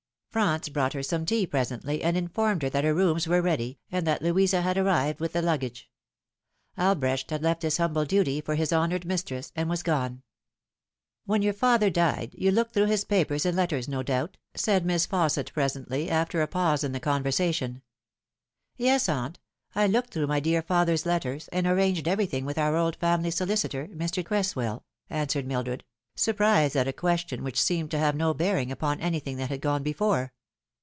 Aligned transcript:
Franz 0.31 0.69
brought 0.69 0.93
her 0.93 1.03
some 1.03 1.25
tea 1.25 1.45
presently, 1.45 2.01
and 2.01 2.15
informed 2.15 2.61
her 2.63 2.69
that 2.69 2.85
her 2.85 2.93
rooms 2.93 3.27
were 3.27 3.41
ready, 3.41 3.77
and 3.91 4.07
that 4.07 4.21
Louisa 4.21 4.61
had 4.61 4.77
arrived 4.77 5.19
with 5.19 5.33
the 5.33 5.41
luggage. 5.41 5.91
Albrecht 6.77 7.31
had 7.31 7.43
left 7.43 7.63
his 7.63 7.75
humble 7.75 8.05
duty 8.05 8.39
for 8.39 8.55
his 8.55 8.71
honoured 8.71 9.03
mistress, 9.03 9.51
and 9.57 9.69
was 9.69 9.83
gone." 9.83 10.23
When 11.25 11.41
your 11.41 11.51
father 11.51 11.89
died, 11.89 12.33
you 12.33 12.49
looked 12.49 12.71
through 12.73 12.85
his 12.85 13.03
papers 13.03 13.45
and 13.45 13.57
letters, 13.57 13.89
no 13.89 14.03
doubt?" 14.03 14.37
said 14.55 14.85
Miss 14.85 15.05
Fausset 15.05 15.51
presently, 15.51 16.09
after 16.09 16.41
a 16.41 16.47
pause 16.47 16.85
in 16.85 16.93
the 16.93 17.01
conversation." 17.01 17.81
Yes, 18.77 19.09
aunt, 19.09 19.37
I 19.75 19.85
looked 19.85 20.13
through 20.13 20.27
my 20.27 20.39
dear 20.39 20.61
father's 20.61 21.05
letters, 21.05 21.49
and 21.49 21.67
arranged 21.67 22.07
everything 22.07 22.45
with 22.45 22.57
our 22.57 22.77
old 22.77 22.95
family 22.95 23.31
solicitor, 23.31 23.87
Mr. 23.89 24.23
Cress 24.25 24.55
well, 24.55 24.85
answered 25.09 25.45
Mildred, 25.45 25.83
surprised 26.13 26.75
at 26.75 26.89
a 26.89 26.93
question 26.93 27.41
which 27.41 27.59
seemed 27.59 27.89
to 27.89 27.97
have 27.97 28.13
no 28.13 28.33
bearing 28.33 28.69
upon 28.69 28.99
anything 28.99 29.37
that 29.37 29.49
had 29.49 29.61
gone 29.61 29.81
before. 29.81 30.33